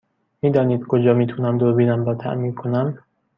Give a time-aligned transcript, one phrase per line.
[0.41, 2.97] می دانید کجا می تونم دوربینم را تعمیر کنم؟